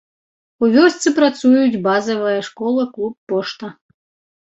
У 0.63 0.69
вёсцы 0.75 1.13
працуюць 1.19 1.81
базавая 1.89 2.35
школа, 2.51 2.91
клуб, 2.99 3.15
пошта. 3.33 3.75